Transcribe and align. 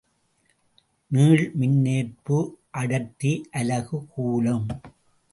நீள் 1.11 1.43
மின்னேற்பு 1.59 2.37
அடர்த்தி 2.71 3.33
அலகு 3.51 3.99
கூலும். 4.15 4.65